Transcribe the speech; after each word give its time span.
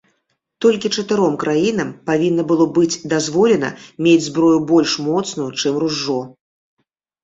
Толькі 0.65 0.89
чатыром 0.95 1.35
краінам 1.43 1.91
павінна 2.11 2.47
было 2.53 2.65
быць 2.79 2.99
дазволена 3.13 3.69
мець 4.09 4.25
зброю 4.33 4.59
больш 4.75 4.91
моцную, 5.13 5.49
чым 5.63 5.73
ружжо. 5.87 6.21